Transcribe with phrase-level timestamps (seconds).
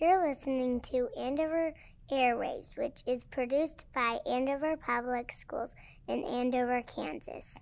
[0.00, 1.74] You're listening to Andover
[2.10, 5.74] Airwaves, which is produced by Andover Public Schools
[6.08, 7.54] in Andover, Kansas.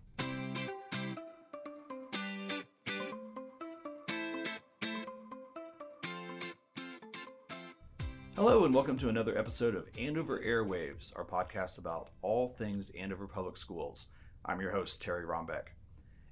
[8.36, 13.26] Hello, and welcome to another episode of Andover Airwaves, our podcast about all things Andover
[13.26, 14.06] Public Schools.
[14.44, 15.70] I'm your host, Terry Rombeck.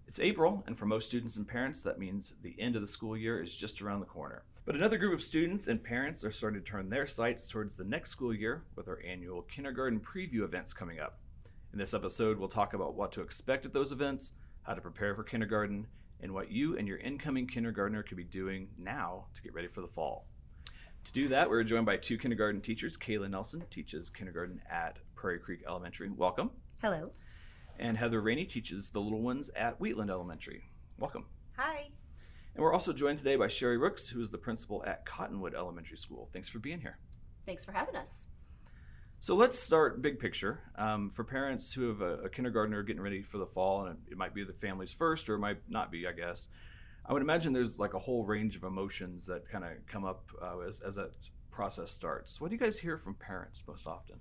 [0.09, 3.17] It's April, and for most students and parents, that means the end of the school
[3.17, 4.45] year is just around the corner.
[4.65, 7.85] But another group of students and parents are starting to turn their sights towards the
[7.85, 11.19] next school year with our annual kindergarten preview events coming up.
[11.73, 14.31] In this episode, we'll talk about what to expect at those events,
[14.63, 15.89] how to prepare for kindergarten,
[16.21, 19.81] and what you and your incoming kindergartner could be doing now to get ready for
[19.81, 20.29] the fall.
[21.05, 22.97] To do that, we're joined by two kindergarten teachers.
[22.97, 26.11] Kayla Nelson teaches kindergarten at Prairie Creek Elementary.
[26.11, 26.53] Welcome.
[26.81, 27.11] Hello.
[27.79, 30.65] And Heather Rainey teaches the little ones at Wheatland Elementary.
[30.99, 31.27] Welcome.
[31.57, 31.91] Hi.
[32.55, 35.99] And we're also joined today by Sherry Rooks, who is the principal at Cottonwood Elementary
[35.99, 36.29] School.
[36.33, 36.99] Thanks for being here.
[37.45, 38.27] Thanks for having us.
[39.21, 40.61] So let's start big picture.
[40.77, 44.17] Um, for parents who have a, a, kindergartner getting ready for the fall, and it
[44.17, 46.49] might be the family's first or it might not be, I guess.
[47.05, 50.31] I would imagine there's like a whole range of emotions that kind of come up
[50.43, 51.13] uh, as, as that
[51.51, 52.41] process starts.
[52.41, 54.17] What do you guys hear from parents most often?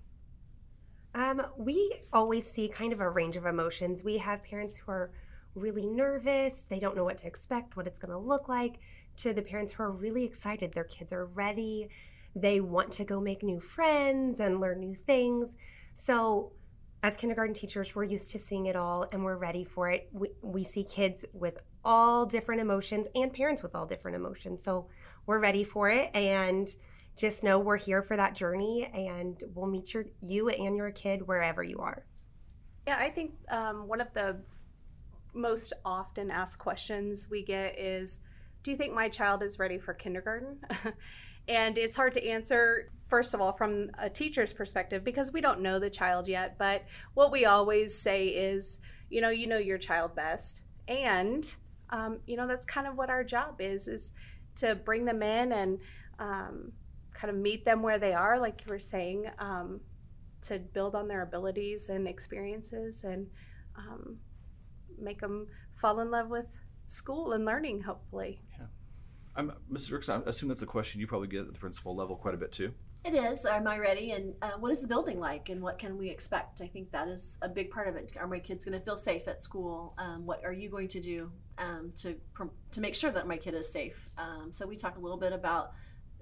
[1.16, 4.04] Um, we always see kind of a range of emotions.
[4.04, 5.12] We have parents who are
[5.56, 8.80] really nervous, they don't know what to expect, what it's going to look like,
[9.18, 10.74] to the parents who are really excited.
[10.74, 11.88] Their kids are ready,
[12.36, 15.56] they want to go make new friends and learn new things.
[15.94, 16.52] So,
[17.02, 20.10] as kindergarten teachers, we're used to seeing it all and we're ready for it.
[20.12, 24.64] We, we see kids with all different emotions and parents with all different emotions.
[24.64, 24.88] So
[25.28, 26.76] we're ready for it and
[27.16, 31.26] just know we're here for that journey and we'll meet your you and your kid
[31.28, 32.06] wherever you are.
[32.88, 34.38] Yeah, I think um, one of the
[35.34, 38.20] most often asked questions we get is
[38.64, 40.58] Do you think my child is ready for kindergarten?
[41.48, 45.62] and it's hard to answer, first of all, from a teacher's perspective because we don't
[45.62, 46.58] know the child yet.
[46.58, 50.64] But what we always say is, you know, you know your child best.
[50.88, 51.56] And
[51.90, 54.14] um, you know that's kind of what our job is is
[54.56, 55.80] to bring them in and
[56.20, 56.72] um,
[57.16, 59.80] kind of meet them where they are like you were saying um,
[60.42, 63.26] to build on their abilities and experiences and
[63.78, 64.18] um,
[65.00, 66.46] make them fall in love with
[66.88, 68.66] school and learning hopefully yeah
[69.36, 72.16] I'm, mrs rooks i assume that's a question you probably get at the principal level
[72.16, 72.74] quite a bit too
[73.06, 73.46] it is.
[73.46, 74.14] Am I ready?
[74.14, 75.50] And uh, what is the building like?
[75.50, 76.62] And what can we expect?
[76.62, 78.12] I think that is a big part of it.
[78.20, 79.94] Are my kids going to feel safe at school?
[80.00, 82.16] Um, what are you going to do um, to
[82.72, 84.10] to make sure that my kid is safe?
[84.18, 85.74] Um, so we talk a little bit about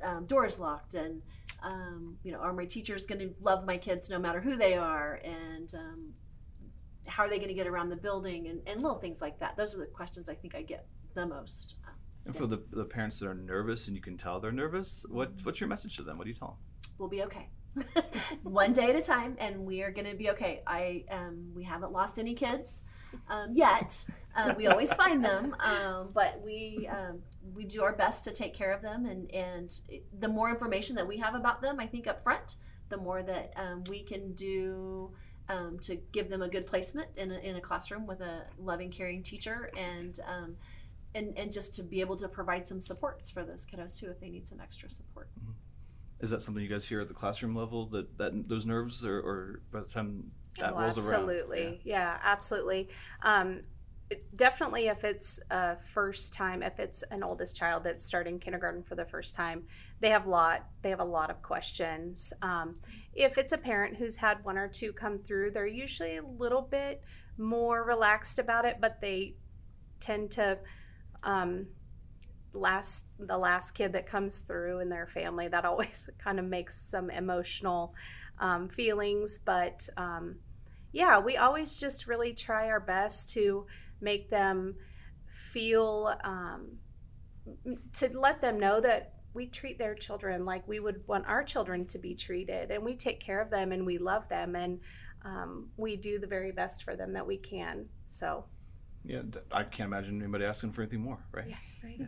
[0.02, 1.22] um, doors locked, and
[1.62, 4.76] um, you know, are my teachers going to love my kids no matter who they
[4.76, 5.22] are?
[5.24, 6.14] And um,
[7.08, 8.48] how are they going to get around the building?
[8.48, 9.56] And, and little things like that.
[9.58, 11.76] Those are the questions I think I get the most.
[12.26, 15.32] And for the, the parents that are nervous and you can tell they're nervous, what,
[15.44, 16.18] what's your message to them?
[16.18, 16.58] What do you tell them?
[16.98, 17.50] we'll be okay.
[18.44, 20.62] One day at a time, and we are going to be okay.
[20.68, 22.84] I um, we haven't lost any kids
[23.30, 24.04] um, yet.
[24.36, 27.20] Uh, we always find them, um, but we um,
[27.54, 29.06] we do our best to take care of them.
[29.06, 29.80] And and
[30.20, 32.56] the more information that we have about them, I think up front,
[32.90, 35.12] the more that um, we can do.
[35.50, 38.90] Um, to give them a good placement in a, in a classroom with a loving,
[38.90, 40.18] caring teacher, and
[41.14, 44.22] and and just to be able to provide some supports for those kiddos too if
[44.22, 45.28] they need some extra support.
[45.38, 45.52] Mm-hmm
[46.24, 49.20] is that something you guys hear at the classroom level that that those nerves or,
[49.20, 51.64] or by the time that oh, rolls absolutely.
[51.64, 52.90] around yeah, yeah absolutely.
[53.22, 53.62] Um,
[54.36, 58.96] definitely if it's a first time if it's an oldest child that's starting kindergarten for
[58.96, 59.64] the first time
[60.02, 62.34] they have a lot they have a lot of questions.
[62.42, 62.76] Um,
[63.14, 66.62] if it's a parent who's had one or two come through they're usually a little
[66.62, 67.02] bit
[67.38, 69.36] more relaxed about it but they
[70.00, 70.58] tend to
[71.24, 71.66] um,
[72.54, 76.80] last the last kid that comes through in their family that always kind of makes
[76.80, 77.96] some emotional
[78.40, 80.36] um, feelings but um,
[80.92, 83.66] yeah we always just really try our best to
[84.02, 84.76] make them
[85.28, 86.78] feel um,
[87.94, 91.86] to let them know that we treat their children like we would want our children
[91.88, 94.80] to be treated and we take care of them and we love them and
[95.26, 98.46] um, we do the very best for them that we can so.
[99.06, 99.22] Yeah
[99.52, 101.46] i can't imagine anybody asking for anything more right?
[101.50, 101.98] Yeah right.
[102.00, 102.06] Yeah.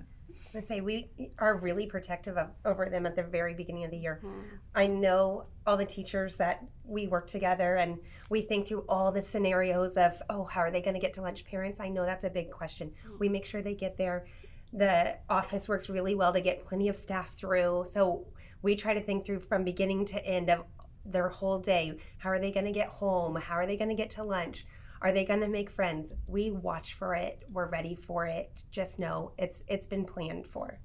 [0.56, 1.10] I say we
[1.40, 4.22] are really protective of over them at the very beginning of the year.
[4.24, 4.44] Mm.
[4.74, 7.98] I know all the teachers that we work together and
[8.30, 11.22] we think through all the scenarios of, oh, how are they going to get to
[11.22, 11.46] lunch?
[11.46, 12.92] Parents, I know that's a big question.
[13.08, 13.20] Mm.
[13.20, 14.28] We make sure they get there.
[14.74, 17.86] The office works really well to get plenty of staff through.
[17.90, 18.28] So
[18.62, 20.66] we try to think through from beginning to end of
[21.06, 21.98] their whole day.
[22.18, 23.36] How are they going to get home?
[23.36, 24.66] How are they going to get to lunch?
[25.06, 26.14] Are they going to make friends?
[26.26, 27.44] We watch for it.
[27.54, 28.64] We're ready for it.
[28.72, 30.80] Just know it's it's been planned for.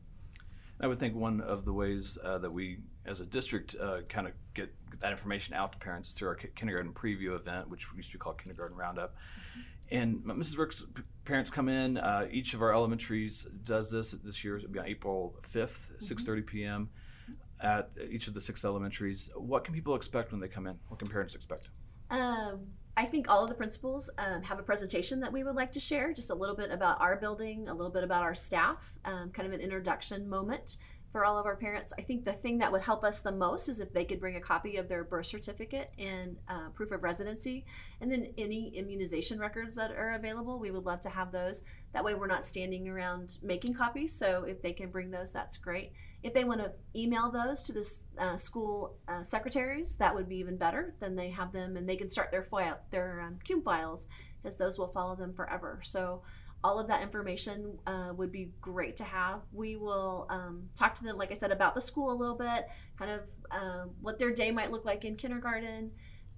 [0.79, 4.27] I would think one of the ways uh, that we, as a district, uh, kind
[4.27, 8.19] of get that information out to parents through our kindergarten preview event, which used to
[8.19, 9.15] be called Kindergarten Roundup.
[9.15, 9.97] Mm-hmm.
[9.97, 10.59] And Mrs.
[10.59, 10.85] Rooks,
[11.25, 11.97] parents come in.
[11.97, 14.11] Uh, each of our elementaries does this.
[14.11, 16.45] This year, it'll be on April 5th, 6:30 mm-hmm.
[16.45, 16.91] p.m.
[17.63, 19.31] at each of the six elementaries.
[19.35, 20.79] What can people expect when they come in?
[20.89, 21.71] What can parents expect?
[22.11, 22.67] Um,
[23.01, 25.81] I think all of the principals um, have a presentation that we would like to
[25.81, 29.31] share, just a little bit about our building, a little bit about our staff, um,
[29.31, 30.77] kind of an introduction moment
[31.11, 31.95] for all of our parents.
[31.99, 34.37] I think the thing that would help us the most is if they could bring
[34.37, 37.65] a copy of their birth certificate and uh, proof of residency,
[38.03, 40.59] and then any immunization records that are available.
[40.59, 41.63] We would love to have those.
[41.95, 44.13] That way, we're not standing around making copies.
[44.13, 45.93] So if they can bring those, that's great.
[46.23, 50.37] If they want to email those to the uh, school uh, secretaries, that would be
[50.37, 50.95] even better.
[51.01, 54.07] Then they have them and they can start their file, their um, CUME files
[54.43, 55.81] because those will follow them forever.
[55.83, 56.23] So
[56.63, 59.41] all of that information uh, would be great to have.
[59.53, 62.69] We will um, talk to them, like I said, about the school a little bit,
[62.99, 63.21] kind of
[63.51, 65.91] um, what their day might look like in kindergarten,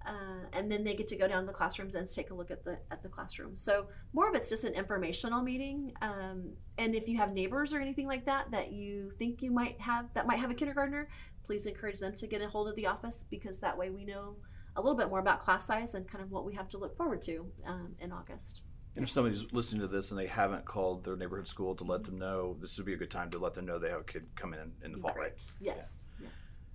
[0.06, 2.50] uh, and then they get to go down to the classrooms and take a look
[2.50, 3.56] at the at the classroom.
[3.56, 5.92] So more of it's just an informational meeting.
[6.02, 9.80] Um, and if you have neighbors or anything like that that you think you might
[9.80, 11.08] have that might have a kindergartner,
[11.44, 14.36] please encourage them to get a hold of the office because that way we know
[14.76, 16.96] a little bit more about class size and kind of what we have to look
[16.96, 18.62] forward to um, in August.
[18.94, 22.04] And if somebody's listening to this and they haven't called their neighborhood school to let
[22.04, 24.04] them know, this would be a good time to let them know they have a
[24.04, 25.40] kid coming in in the fall, right?
[25.60, 26.00] Yes.
[26.00, 26.11] Yeah.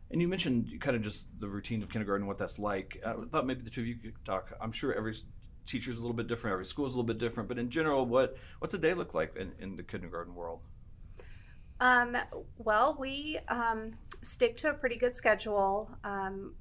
[0.10, 3.02] And you mentioned kind of just the routine of kindergarten, what that's like.
[3.06, 4.54] I thought maybe the two of you could talk.
[4.62, 5.14] I'm sure every
[5.66, 7.70] teacher is a little bit different, every school is a little bit different, but in
[7.70, 10.62] general, what what's a day look like in, in the kindergarten world?
[11.80, 12.18] Um,
[12.58, 13.92] well, we um,
[14.24, 15.92] stick to a pretty good schedule.
[16.04, 16.56] Um,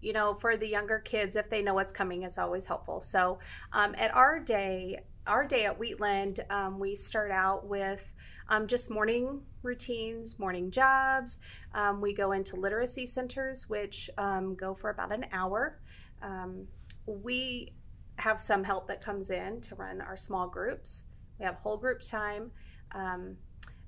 [0.00, 3.00] you know, for the younger kids, if they know what's coming, it's always helpful.
[3.00, 3.38] So
[3.72, 8.12] um, at our day, our day at Wheatland, um, we start out with
[8.48, 11.38] um, just morning routines, morning jobs.
[11.74, 15.80] Um, we go into literacy centers, which um, go for about an hour.
[16.22, 16.66] Um,
[17.06, 17.72] we
[18.16, 21.04] have some help that comes in to run our small groups.
[21.38, 22.50] We have whole group time.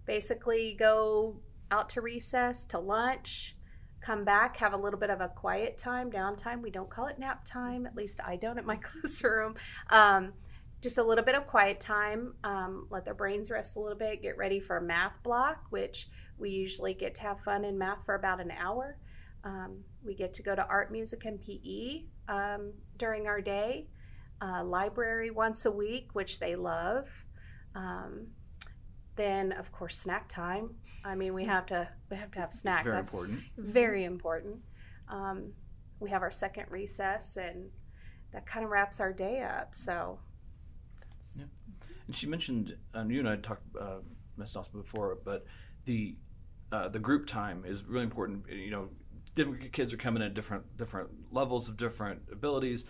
[0.07, 1.41] basically, go
[1.71, 3.57] out to recess, to lunch
[4.01, 6.63] come back, have a little bit of a quiet time, downtime.
[6.63, 9.57] We don't call it nap time, at least I don't at my classroom.
[10.81, 14.23] Just a little bit of quiet time, um, let their brains rest a little bit,
[14.23, 18.05] get ready for a math block, which we usually get to have fun in math
[18.07, 18.97] for about an hour.
[19.45, 23.89] Um, we get to go to art, music, and PE um, during our day.
[24.43, 27.09] Uh, library once a week, which they love.
[27.75, 28.29] Um,
[29.17, 30.71] then of course snack time.
[31.05, 32.85] I mean, we have to we have to have snack.
[32.85, 33.43] Very That's important.
[33.59, 34.57] Very important.
[35.09, 35.53] Um,
[35.99, 37.69] we have our second recess, and
[38.33, 39.75] that kind of wraps our day up.
[39.75, 40.19] So.
[41.39, 41.45] Yeah.
[42.07, 43.99] And she mentioned, and you and I talked, uh,
[44.37, 44.53] Ms.
[44.53, 45.47] Dawson, before, but
[45.85, 46.17] the
[46.73, 48.45] uh, the group time is really important.
[48.49, 48.89] You know,
[49.35, 52.87] different kids are coming at different different levels of different abilities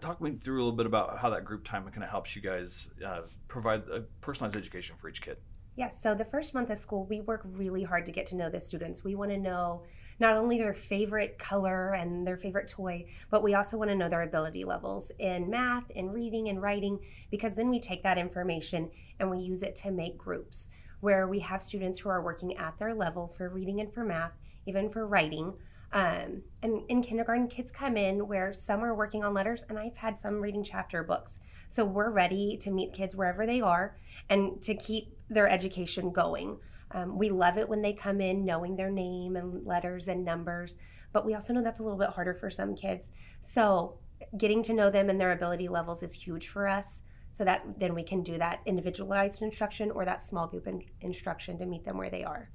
[0.00, 2.42] talk me through a little bit about how that group time kind of helps you
[2.42, 5.36] guys uh, provide a personalized education for each kid.
[5.76, 8.48] Yes, so the first month of school, we work really hard to get to know
[8.48, 9.02] the students.
[9.02, 9.82] We want to know
[10.20, 14.08] not only their favorite color and their favorite toy, but we also want to know
[14.08, 18.88] their ability levels in math, in reading, and writing, because then we take that information
[19.18, 20.68] and we use it to make groups
[21.00, 24.32] where we have students who are working at their level for reading and for math,
[24.66, 25.52] even for writing.
[25.92, 29.96] Um, and in kindergarten, kids come in where some are working on letters, and I've
[29.96, 31.40] had some reading chapter books.
[31.68, 33.96] So we're ready to meet kids wherever they are
[34.30, 36.58] and to keep their education going.
[36.90, 40.76] Um, we love it when they come in knowing their name and letters and numbers,
[41.12, 43.10] but we also know that's a little bit harder for some kids.
[43.40, 43.98] So
[44.36, 47.94] getting to know them and their ability levels is huge for us so that then
[47.94, 51.98] we can do that individualized instruction or that small group in- instruction to meet them
[51.98, 52.48] where they are.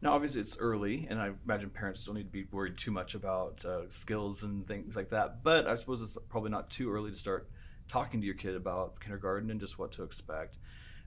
[0.00, 3.14] Now, obviously, it's early, and I imagine parents don't need to be worried too much
[3.14, 5.44] about uh, skills and things like that.
[5.44, 7.48] But I suppose it's probably not too early to start
[7.86, 10.56] talking to your kid about kindergarten and just what to expect.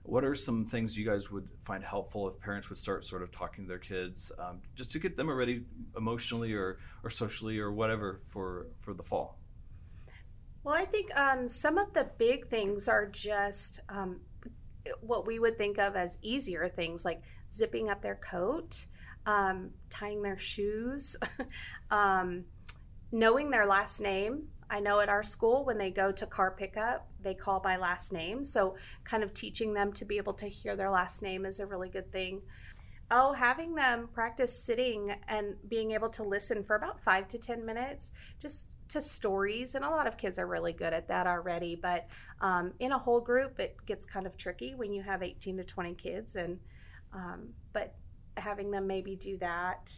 [0.06, 3.32] What are some things you guys would find helpful if parents would start sort of
[3.32, 5.64] talking to their kids um, just to get them ready
[5.96, 9.38] emotionally or, or socially or whatever for, for the fall?
[10.62, 14.20] Well, I think um, some of the big things are just um,
[15.00, 17.20] what we would think of as easier things like
[17.50, 18.86] zipping up their coat,
[19.26, 21.16] um, tying their shoes,
[21.90, 22.44] um,
[23.12, 24.48] knowing their last name.
[24.68, 28.12] I know at our school when they go to car pickup, they call by last
[28.12, 28.42] name.
[28.42, 31.66] So, kind of teaching them to be able to hear their last name is a
[31.66, 32.42] really good thing.
[33.12, 37.64] Oh, having them practice sitting and being able to listen for about five to 10
[37.64, 38.10] minutes,
[38.40, 41.76] just to stories, and a lot of kids are really good at that already.
[41.76, 42.08] But
[42.40, 45.64] um, in a whole group, it gets kind of tricky when you have 18 to
[45.64, 46.58] 20 kids, and
[47.12, 47.94] Um, but
[48.36, 49.92] having them maybe do that,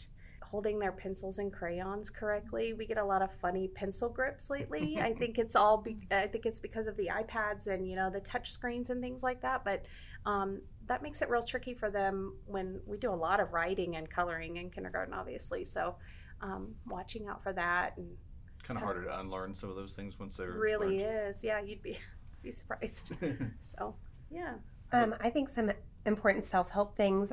[0.51, 2.73] holding their pencils and crayons correctly.
[2.73, 4.99] We get a lot of funny pencil grips lately.
[5.01, 5.77] I think it's all.
[5.79, 9.03] Be- I think it's because of the iPads and you know the touch screens and
[9.03, 9.65] things like that.
[9.65, 9.85] But
[10.25, 13.97] um, that makes it real tricky for them when we do a lot of writing
[13.97, 15.65] and coloring in kindergarten, obviously.
[15.65, 15.97] So
[16.41, 18.09] um, watching out for that and
[18.63, 21.29] Kind of harder to unlearn some of those things once they're really learned.
[21.29, 21.45] is.
[21.45, 21.97] Yeah, you'd be
[22.43, 23.15] be surprised.
[23.61, 23.95] so
[24.31, 24.55] yeah.
[24.93, 25.71] Um, I think some
[26.07, 27.33] important self help things.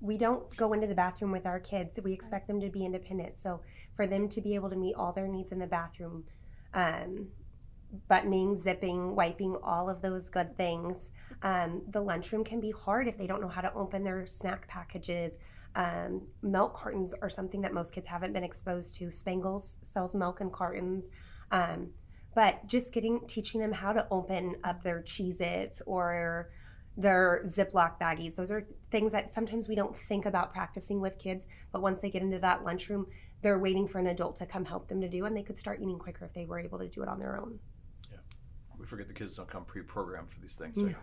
[0.00, 1.98] We don't go into the bathroom with our kids.
[2.02, 3.36] We expect them to be independent.
[3.36, 3.60] So
[3.94, 6.24] for them to be able to meet all their needs in the bathroom,
[6.72, 7.28] um,
[8.08, 11.10] buttoning, zipping, wiping, all of those good things.
[11.42, 14.68] Um, the lunchroom can be hard if they don't know how to open their snack
[14.68, 15.38] packages.
[15.74, 19.10] Um, milk cartons are something that most kids haven't been exposed to.
[19.10, 21.06] Spangles sells milk in cartons.
[21.50, 21.90] Um,
[22.34, 26.50] but just getting teaching them how to open up their Cheez Its or
[26.96, 28.34] their Ziploc baggies.
[28.34, 32.10] Those are things that sometimes we don't think about practicing with kids, but once they
[32.10, 33.06] get into that lunchroom,
[33.42, 35.80] they're waiting for an adult to come help them to do, and they could start
[35.80, 37.58] eating quicker if they were able to do it on their own.
[38.10, 38.18] Yeah,
[38.78, 40.76] we forget the kids don't come pre-programmed for these things.
[40.76, 40.86] No.
[40.86, 40.96] right?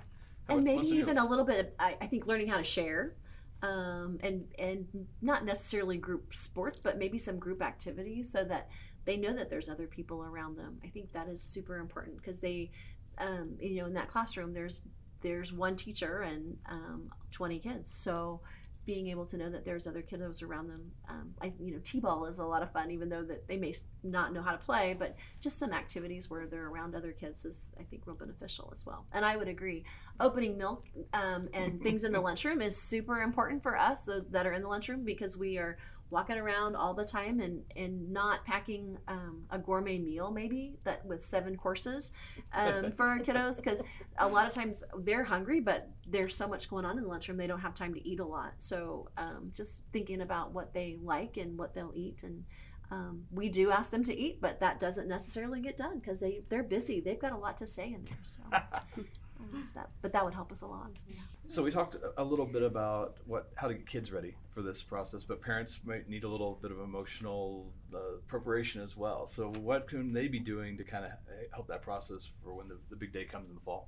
[0.48, 2.64] How and about- maybe even a little bit of, I, I think learning how to
[2.64, 3.16] share
[3.64, 4.88] um, and and
[5.22, 8.70] not necessarily group sports but maybe some group activities so that
[9.06, 12.38] they know that there's other people around them i think that is super important because
[12.38, 12.70] they
[13.18, 14.84] um, you know in that classroom there's
[15.28, 17.92] there's one teacher and um, 20 kids.
[17.92, 18.40] So
[18.86, 22.26] being able to know that there's other kiddos around them um, I, you know t-ball
[22.26, 24.96] is a lot of fun even though that they may not know how to play
[24.98, 28.86] but just some activities where they're around other kids is i think real beneficial as
[28.86, 29.06] well.
[29.12, 29.84] And i would agree
[30.22, 34.54] opening milk um, and things in the lunchroom is super important for us that are
[34.54, 35.78] in the lunchroom because we are
[36.10, 41.06] walking around all the time and, and not packing um, a gourmet meal maybe that
[41.06, 42.12] with seven courses
[42.54, 43.82] um, for our kiddos because
[44.20, 47.38] a lot of times they're hungry but there's so much going on in the lunchroom
[47.38, 48.54] they don't have time to eat a lot.
[48.58, 52.44] So um, just thinking about what they like and what they'll eat and
[52.90, 56.42] um, we do ask them to eat but that doesn't necessarily get done because they,
[56.50, 57.02] they're busy.
[57.02, 59.04] They've got a lot to say in there so
[59.76, 61.22] that, but that would help us a lot yeah.
[61.48, 64.62] So we talked a- a little bit about what how to get kids ready for
[64.62, 69.28] this process, but parents might need a little bit of emotional uh, preparation as well.
[69.28, 71.12] So what can they be doing to kind of
[71.54, 73.88] help that process for when the, the big day comes in the fall?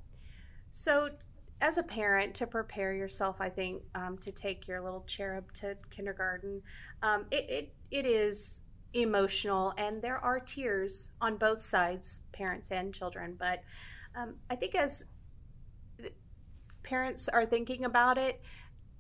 [0.72, 1.10] So,
[1.62, 5.76] as a parent, to prepare yourself, I think um, to take your little cherub to
[5.90, 6.62] kindergarten,
[7.02, 8.62] um, it, it it is
[8.94, 13.36] emotional, and there are tears on both sides, parents and children.
[13.38, 13.64] But
[14.16, 15.06] um, I think as
[16.90, 18.42] parents are thinking about it,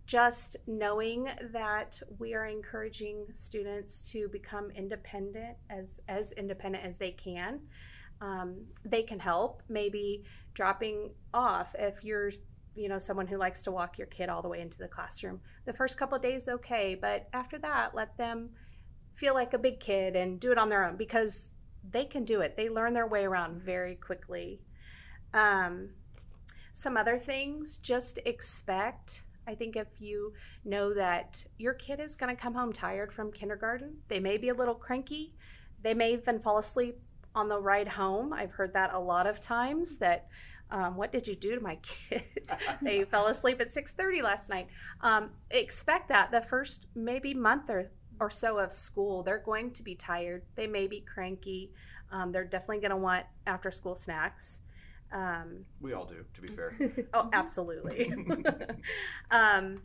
[0.06, 7.12] just knowing that we are encouraging students to become independent as as independent as they
[7.12, 7.60] can.
[8.22, 12.32] Um, they can help maybe dropping off if you're
[12.76, 15.40] you know someone who likes to walk your kid all the way into the classroom
[15.66, 18.50] the first couple days okay but after that let them
[19.16, 21.54] feel like a big kid and do it on their own because
[21.90, 24.62] they can do it they learn their way around very quickly
[25.34, 25.90] um,
[26.72, 30.34] some other things just expect i think if you
[30.66, 34.50] know that your kid is going to come home tired from kindergarten they may be
[34.50, 35.34] a little cranky
[35.82, 36.98] they may even fall asleep
[37.36, 38.34] on the ride home.
[38.34, 40.28] I've heard that a lot of times that
[40.72, 42.24] um, what did you do to my kid?
[42.82, 44.68] They fell asleep at 6.30 last night.
[45.02, 49.84] Um, expect that the first maybe month or, or so of school they're going to
[49.84, 51.72] be tired they may be cranky
[52.12, 54.60] um, they're definitely going to want after school snacks
[55.12, 56.74] um, We all do, to be fair.
[57.14, 58.14] oh absolutely.
[59.32, 59.82] Um,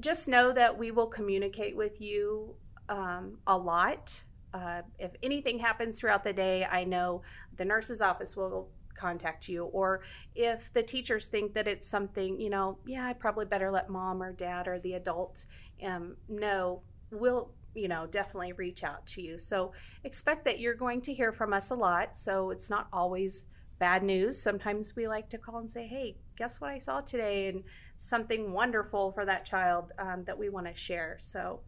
[0.00, 2.54] just know that we will communicate with you
[2.88, 4.22] um, a lot.
[4.54, 7.20] Uh, if anything happens throughout the day i know
[7.58, 9.64] the nurse's office will contact you.
[9.66, 10.00] Or
[10.34, 14.22] if the teachers think that it's something you know yeah i probably better let mom
[14.22, 15.44] or dad or the adult
[15.84, 19.38] um, know we'll you know definitely reach out to you.
[19.38, 19.72] So
[20.04, 22.16] expect that you're going to hear from us a lot.
[22.16, 23.46] So it's not always
[23.78, 24.40] bad news.
[24.40, 27.48] Sometimes we like to call and say hey guess what i saw today?
[27.48, 27.64] and
[27.96, 31.16] something wonderful for that child um, that we want to share.
[31.18, 31.60] So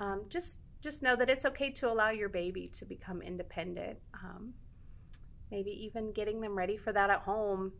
[0.00, 3.98] um, just just know that it's okay to allow your baby to become independent.
[4.14, 4.54] Um,
[5.50, 7.72] maybe even getting them ready for that at home.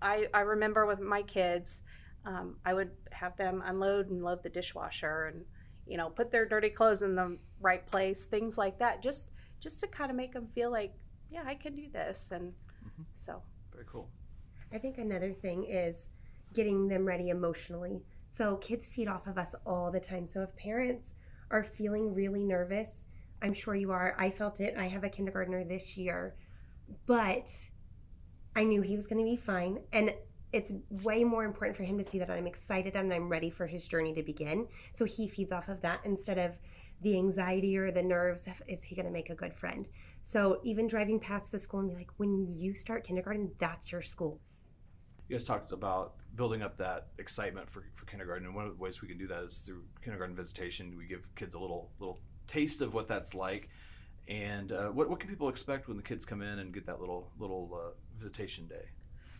[0.00, 1.82] I, I remember with my kids
[2.26, 5.44] um, i would have them unload and load the dishwasher and
[5.86, 9.80] you know put their dirty clothes in the right place things like that just just
[9.80, 10.92] to kind of make them feel like
[11.30, 12.52] yeah i can do this and
[12.84, 13.04] Mhm.
[13.14, 14.08] so Very cool.
[14.72, 16.10] I think another thing is
[16.52, 18.02] getting them ready emotionally.
[18.28, 20.26] So kids feed off of us all the time.
[20.26, 21.14] So if parents
[21.50, 23.04] are feeling really nervous,
[23.42, 24.14] I'm sure you are.
[24.18, 24.74] I felt it.
[24.76, 26.34] I have a kindergartner this year,
[27.06, 27.48] but
[28.56, 29.78] I knew he was going to be fine.
[29.92, 30.14] And
[30.54, 33.66] it's way more important for him to see that I'm excited and I'm ready for
[33.66, 34.68] his journey to begin.
[34.92, 36.56] So he feeds off of that instead of
[37.02, 39.88] the anxiety or the nerves is he going to make a good friend.
[40.22, 44.00] So even driving past the school and be like, when you start kindergarten, that's your
[44.00, 44.40] school.
[45.28, 48.82] You guys talked about building up that excitement for, for kindergarten, and one of the
[48.82, 50.96] ways we can do that is through kindergarten visitation.
[50.96, 53.70] We give kids a little little taste of what that's like.
[54.28, 57.00] And uh, what, what can people expect when the kids come in and get that
[57.00, 58.84] little little uh, visitation day?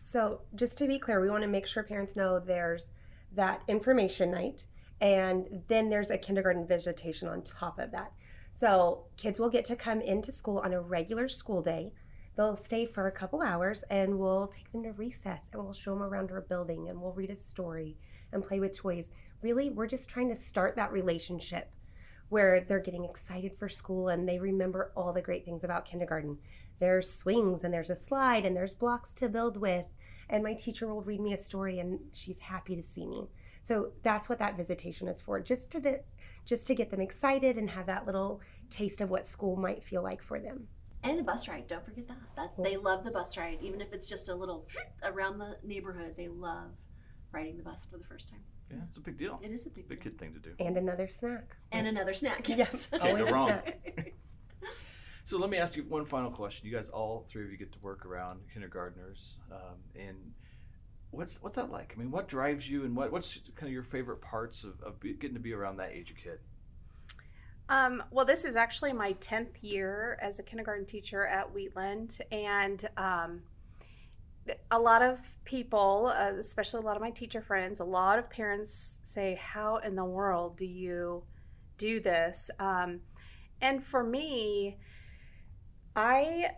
[0.06, 2.90] So, just to be clear, we want to make sure parents know there's
[3.32, 4.66] that information night,
[5.00, 8.12] and then there's a kindergarten visitation on top of that.
[8.52, 11.90] So, kids will get to come into school on a regular school day.
[12.36, 15.94] They'll stay for a couple hours, and we'll take them to recess and we'll show
[15.94, 17.96] them around our building and we'll read a story
[18.32, 19.08] and play with toys.
[19.40, 21.70] Really, we're just trying to start that relationship
[22.28, 26.36] where they're getting excited for school and they remember all the great things about kindergarten.
[26.78, 29.86] There's swings and there's a slide and there's blocks to build with.
[30.30, 33.28] And my teacher will read me a story and she's happy to see me.
[33.62, 36.02] So that's what that visitation is for, just to the
[36.44, 40.02] just to get them excited and have that little taste of what school might feel
[40.02, 40.66] like for them.
[41.02, 42.16] And a bus ride, don't forget that.
[42.36, 44.66] That's they love the bus ride, even if it's just a little
[45.02, 46.14] around the neighborhood.
[46.16, 46.70] They love
[47.32, 48.40] riding the bus for the first time.
[48.70, 49.38] Yeah, it's a big deal.
[49.42, 50.12] It is a big, Big deal.
[50.12, 50.50] kid thing to do.
[50.58, 51.56] And another snack.
[51.72, 52.48] And another snack.
[52.48, 52.86] Yes.
[52.86, 53.60] Can't Always go wrong.
[55.24, 56.66] So let me ask you one final question.
[56.66, 60.16] You guys, all three of you, get to work around kindergartners, um, and
[61.10, 61.94] what's what's that like?
[61.96, 65.00] I mean, what drives you, and what what's kind of your favorite parts of, of
[65.00, 66.40] getting to be around that age of kid?
[67.70, 72.18] Um, well, this is actually my 10th year as a kindergarten teacher at Wheatland.
[72.30, 73.40] And um,
[74.70, 78.28] a lot of people, uh, especially a lot of my teacher friends, a lot of
[78.28, 81.24] parents say, How in the world do you
[81.78, 82.50] do this?
[82.58, 83.00] Um,
[83.62, 84.76] and for me,
[85.96, 86.50] I.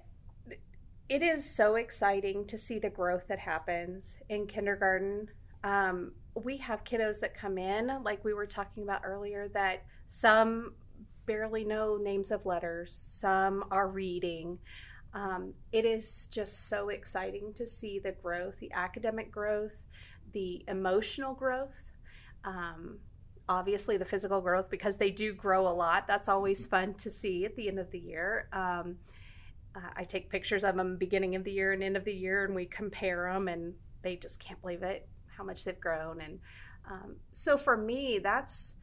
[1.08, 5.28] It is so exciting to see the growth that happens in kindergarten.
[5.62, 10.74] Um, we have kiddos that come in, like we were talking about earlier, that some
[11.26, 14.58] barely know names of letters, some are reading.
[15.14, 19.82] Um, it is just so exciting to see the growth, the academic growth,
[20.32, 21.82] the emotional growth,
[22.44, 22.98] um,
[23.48, 26.06] obviously the physical growth because they do grow a lot.
[26.06, 28.48] That's always fun to see at the end of the year.
[28.52, 28.96] Um,
[29.76, 32.44] uh, I take pictures of them beginning of the year and end of the year,
[32.44, 36.20] and we compare them, and they just can't believe it how much they've grown.
[36.20, 36.38] And
[36.90, 38.74] um, so for me, that's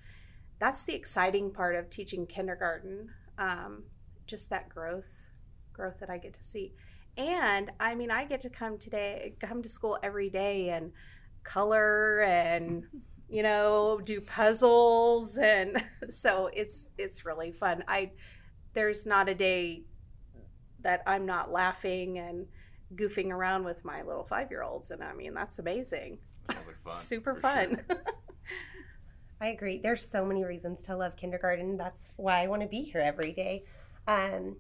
[0.60, 3.84] that's the exciting part of teaching kindergarten um,
[4.26, 5.30] just that growth
[5.74, 6.72] growth that i get to see
[7.18, 10.92] and i mean i get to come today come to school every day and
[11.44, 12.86] color and
[13.28, 18.10] you know do puzzles and so it's it's really fun i
[18.74, 19.84] there's not a day
[20.84, 22.46] that i'm not laughing and
[22.96, 26.18] goofing around with my little five year olds and i mean that's amazing
[26.52, 26.94] Sounds like fun.
[26.94, 28.04] super fun sure.
[29.44, 29.78] I agree.
[29.78, 31.76] There's so many reasons to love kindergarten.
[31.76, 33.66] That's why I want to be here every day.
[34.08, 34.56] Um,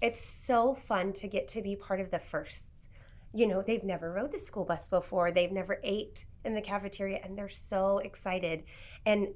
[0.00, 2.88] it's so fun to get to be part of the firsts.
[3.34, 7.20] You know, they've never rode the school bus before, they've never ate in the cafeteria,
[7.22, 8.64] and they're so excited.
[9.04, 9.28] And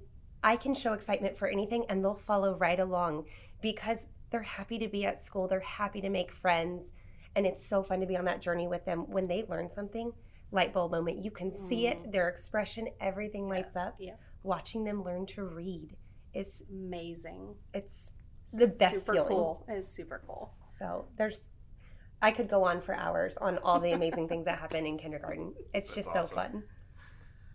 [0.43, 3.27] I can show excitement for anything, and they'll follow right along
[3.61, 6.93] because they're happy to be at school, they're happy to make friends.
[7.37, 9.05] And it's so fun to be on that journey with them.
[9.09, 10.13] When they learn something,
[10.51, 12.13] light bulb moment, you can see it, mm.
[12.13, 13.95] their expression, everything lights up.
[13.99, 14.15] yeah.
[14.43, 15.97] Watching them learn to read
[16.33, 18.13] is amazing it's
[18.53, 19.29] the best super feeling.
[19.29, 21.49] cool it is super cool so there's
[22.23, 25.55] I could go on for hours on all the amazing things that happen in kindergarten.
[25.73, 26.25] It's That's just awesome.
[26.27, 26.63] so fun.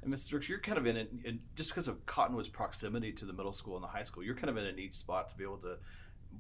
[0.01, 0.29] And Mrs.
[0.29, 3.53] Dirks, you're kind of in it, in, just because of Cottonwood's proximity to the middle
[3.53, 5.57] school and the high school, you're kind of in a neat spot to be able
[5.57, 5.77] to,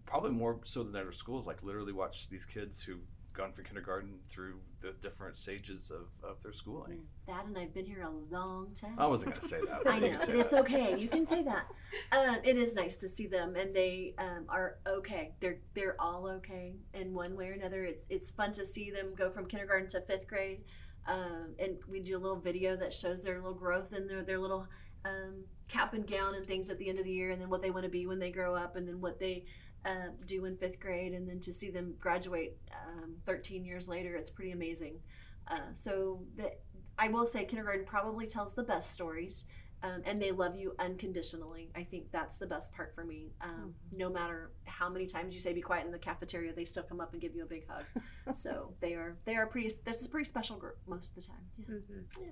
[0.05, 2.99] probably more so than other schools, like literally watch these kids who've
[3.35, 7.01] gone from kindergarten through the different stages of, of their schooling.
[7.27, 8.95] That and I've been here a long time.
[8.97, 9.81] I wasn't going to say that.
[9.85, 10.61] I know, can say and it's that.
[10.61, 10.97] okay.
[10.97, 11.67] You can say that.
[12.11, 15.33] Um, it is nice to see them, and they um, are okay.
[15.39, 17.83] They're they're all okay in one way or another.
[17.83, 20.61] It's it's fun to see them go from kindergarten to fifth grade,
[21.07, 24.39] um, and we do a little video that shows their little growth and their their
[24.39, 24.67] little
[25.03, 27.61] um, cap and gown and things at the end of the year, and then what
[27.61, 29.45] they want to be when they grow up, and then what they
[29.85, 34.15] uh, do in fifth grade, and then to see them graduate um, 13 years later,
[34.15, 34.99] it's pretty amazing.
[35.47, 36.59] Uh, so that
[36.97, 39.45] I will say, kindergarten probably tells the best stories,
[39.83, 41.69] um, and they love you unconditionally.
[41.75, 43.33] I think that's the best part for me.
[43.41, 46.83] Um, No matter how many times you say "be quiet" in the cafeteria, they still
[46.83, 47.83] come up and give you a big hug.
[48.33, 49.69] so they are they are pretty.
[49.85, 51.45] This is a pretty special group most of the time.
[51.57, 51.75] Yeah.
[51.75, 52.05] Mhm.
[52.17, 52.31] I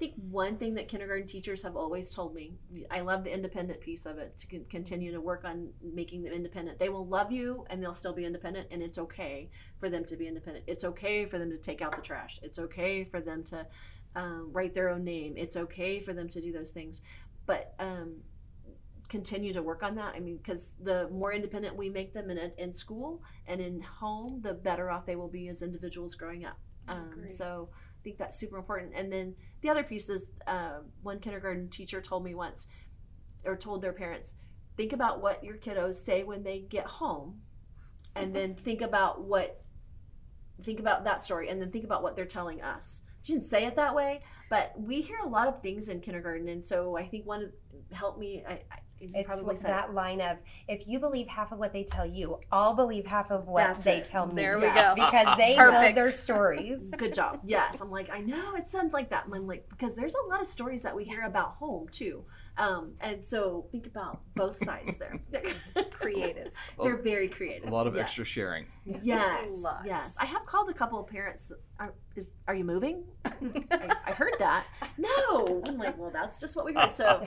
[0.00, 2.54] think one thing that kindergarten teachers have always told me,
[2.90, 6.78] I love the independent piece of it, to continue to work on making them independent.
[6.78, 10.16] They will love you and they'll still be independent, and it's okay for them to
[10.16, 10.64] be independent.
[10.66, 12.40] It's okay for them to take out the trash.
[12.42, 13.66] It's okay for them to
[14.16, 15.34] um, write their own name.
[15.36, 17.02] It's okay for them to do those things,
[17.44, 18.16] but um,
[19.10, 20.14] continue to work on that.
[20.16, 24.40] I mean, because the more independent we make them in, in school and in home,
[24.42, 26.58] the better off they will be as individuals growing up.
[26.88, 27.68] Um, so
[28.02, 28.92] think that's super important.
[28.94, 32.68] And then the other piece is uh, one kindergarten teacher told me once,
[33.44, 34.34] or told their parents,
[34.76, 37.40] think about what your kiddos say when they get home,
[38.16, 39.62] and then think about what,
[40.62, 43.02] think about that story, and then think about what they're telling us.
[43.22, 46.48] She didn't say it that way, but we hear a lot of things in kindergarten,
[46.48, 47.52] and so I think one
[47.92, 48.42] helped me.
[48.48, 52.06] I, I it's probably that line of if you believe half of what they tell
[52.06, 54.04] you, I'll believe half of what That's they it.
[54.04, 54.34] tell me.
[54.34, 54.92] There we go.
[54.94, 55.96] Because they Perfect.
[55.96, 56.90] know their stories.
[56.96, 57.40] Good job.
[57.44, 59.24] Yes, I'm like I know it sounds like that.
[59.32, 62.24] I'm like because there's a lot of stories that we hear about home too.
[62.58, 65.18] Um, and so think about both sides there.
[65.92, 66.52] creative.
[66.82, 67.68] They're very creative.
[67.68, 68.04] A lot of yes.
[68.04, 68.66] extra sharing.
[68.84, 69.64] Yes.
[69.84, 70.16] yes.
[70.20, 71.52] I have called a couple of parents.
[71.78, 73.04] Are, is, are you moving?
[73.24, 74.66] I, I, heard that.
[74.98, 75.62] No.
[75.66, 76.94] I'm like, well, that's just what we heard.
[76.94, 77.26] So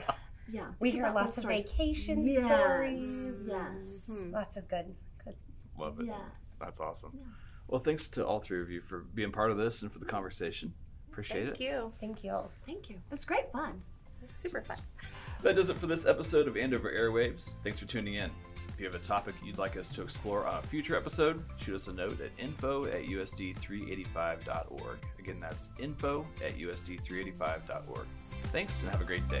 [0.50, 0.66] yeah.
[0.80, 2.44] We hear lots of vacation yes.
[2.44, 3.34] stories.
[3.46, 4.10] Yes.
[4.12, 4.32] Hmm.
[4.32, 5.34] Lots of good, good.
[5.78, 6.06] Love it.
[6.06, 6.56] Yes.
[6.60, 7.12] That's awesome.
[7.14, 7.26] Yeah.
[7.68, 10.04] Well, thanks to all three of you for being part of this and for the
[10.04, 10.72] conversation.
[11.10, 11.58] Appreciate Thank it.
[11.58, 11.92] Thank you.
[12.00, 12.40] Thank you.
[12.66, 12.96] Thank you.
[12.96, 13.80] It was great fun.
[14.32, 14.76] Super fun.
[15.42, 17.52] That does it for this episode of Andover Airwaves.
[17.62, 18.30] Thanks for tuning in.
[18.68, 21.76] If you have a topic you'd like us to explore on a future episode, shoot
[21.76, 24.98] us a note at info at usd385.org.
[25.20, 28.06] Again, that's info at usd385.org.
[28.44, 29.40] Thanks and have a great day.